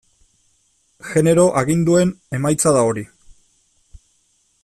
[1.09, 3.07] Genero aginduen emaitza da hori.